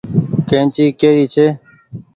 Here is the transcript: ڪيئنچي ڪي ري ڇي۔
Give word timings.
ڪيئنچي 0.47 0.85
ڪي 0.99 1.09
ري 1.17 1.25
ڇي۔ 1.33 1.47